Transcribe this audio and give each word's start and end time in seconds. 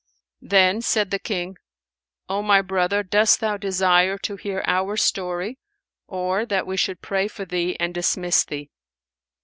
Then 0.41 0.81
said 0.81 1.11
the 1.11 1.19
King, 1.19 1.57
'O 2.27 2.41
my 2.41 2.63
brother, 2.63 3.03
dost 3.03 3.39
thou 3.39 3.55
desire 3.55 4.17
to 4.23 4.35
hear 4.35 4.63
our 4.65 4.97
story 4.97 5.59
or 6.07 6.43
that 6.43 6.65
we 6.65 6.75
should 6.75 7.03
pray 7.03 7.27
for 7.27 7.45
thee 7.45 7.77
and 7.79 7.93
dismiss 7.93 8.43
thee?' 8.43 8.71